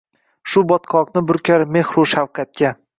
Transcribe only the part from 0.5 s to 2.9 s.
Shu botqoqni burkar mehru shafqatga